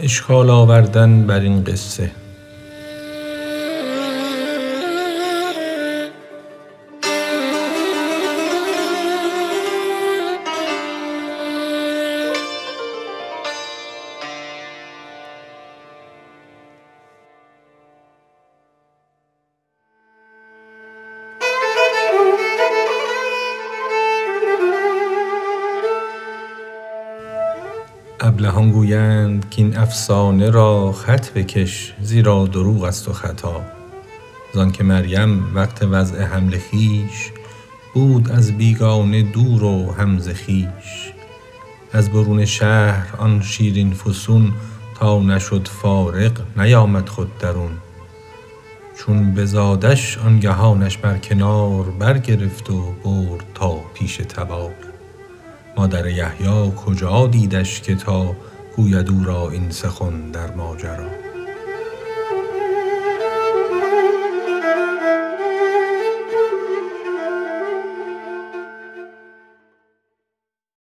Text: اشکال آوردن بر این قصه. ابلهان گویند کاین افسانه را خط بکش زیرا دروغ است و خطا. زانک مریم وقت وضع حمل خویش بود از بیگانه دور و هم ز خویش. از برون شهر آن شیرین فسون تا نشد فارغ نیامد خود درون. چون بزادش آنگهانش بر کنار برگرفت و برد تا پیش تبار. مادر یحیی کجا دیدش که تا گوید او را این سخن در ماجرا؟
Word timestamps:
اشکال 0.00 0.50
آوردن 0.50 1.26
بر 1.26 1.40
این 1.40 1.64
قصه. 1.64 2.10
ابلهان 28.20 28.70
گویند 28.70 29.54
کاین 29.56 29.76
افسانه 29.76 30.50
را 30.50 30.92
خط 30.92 31.30
بکش 31.30 31.94
زیرا 32.00 32.46
دروغ 32.46 32.84
است 32.84 33.08
و 33.08 33.12
خطا. 33.12 33.64
زانک 34.54 34.80
مریم 34.80 35.56
وقت 35.56 35.82
وضع 35.82 36.22
حمل 36.22 36.58
خویش 36.58 37.32
بود 37.94 38.30
از 38.30 38.52
بیگانه 38.52 39.22
دور 39.22 39.64
و 39.64 39.92
هم 39.92 40.18
ز 40.18 40.28
خویش. 40.28 41.12
از 41.92 42.10
برون 42.10 42.44
شهر 42.44 43.16
آن 43.18 43.42
شیرین 43.42 43.92
فسون 43.92 44.52
تا 44.98 45.20
نشد 45.20 45.68
فارغ 45.68 46.32
نیامد 46.56 47.08
خود 47.08 47.38
درون. 47.38 47.70
چون 48.98 49.34
بزادش 49.34 50.18
آنگهانش 50.18 50.98
بر 50.98 51.18
کنار 51.18 51.84
برگرفت 51.84 52.70
و 52.70 52.92
برد 53.04 53.44
تا 53.54 53.80
پیش 53.94 54.16
تبار. 54.16 54.95
مادر 55.76 56.06
یحیی 56.06 56.72
کجا 56.76 57.26
دیدش 57.26 57.80
که 57.80 57.94
تا 57.94 58.36
گوید 58.76 59.10
او 59.10 59.24
را 59.24 59.50
این 59.50 59.70
سخن 59.70 60.30
در 60.30 60.50
ماجرا؟ 60.50 61.25